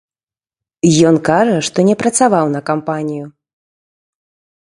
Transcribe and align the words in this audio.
Ён 1.09 1.15
кажа, 1.29 1.57
што 1.67 1.77
не 1.89 1.95
працаваў 2.01 2.45
на 2.55 2.61
кампанію. 2.71 3.25